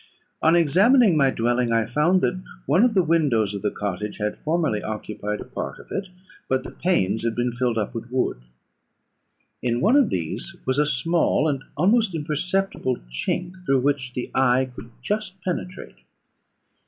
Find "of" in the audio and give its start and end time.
2.83-2.95, 3.53-3.61, 5.77-5.91, 9.95-10.09